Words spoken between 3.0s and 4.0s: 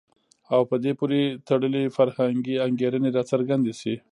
راڅرګندې شي.